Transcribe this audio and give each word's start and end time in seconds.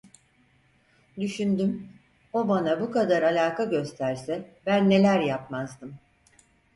Düşündüm: 1.19 1.89
O 2.33 2.47
bana 2.49 2.81
bu 2.81 2.91
kadar 2.91 3.21
alaka 3.21 3.63
gösterse 3.65 4.51
ben 4.65 4.89
neler 4.89 5.19
yapmazdım? 5.19 5.95